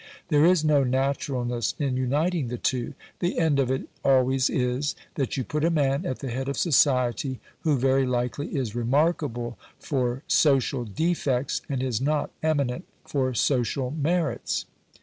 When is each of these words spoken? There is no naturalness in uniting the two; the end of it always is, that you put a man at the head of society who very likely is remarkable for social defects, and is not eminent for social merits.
There 0.29 0.47
is 0.47 0.65
no 0.65 0.83
naturalness 0.83 1.75
in 1.77 1.95
uniting 1.95 2.47
the 2.47 2.57
two; 2.57 2.95
the 3.19 3.37
end 3.37 3.59
of 3.59 3.69
it 3.69 3.87
always 4.03 4.49
is, 4.49 4.95
that 5.13 5.37
you 5.37 5.43
put 5.43 5.63
a 5.63 5.69
man 5.69 6.07
at 6.07 6.17
the 6.21 6.29
head 6.31 6.49
of 6.49 6.57
society 6.57 7.39
who 7.59 7.77
very 7.77 8.07
likely 8.07 8.47
is 8.47 8.73
remarkable 8.73 9.59
for 9.79 10.23
social 10.25 10.85
defects, 10.85 11.61
and 11.69 11.83
is 11.83 12.01
not 12.01 12.31
eminent 12.41 12.85
for 13.05 13.35
social 13.35 13.91
merits. 13.91 14.65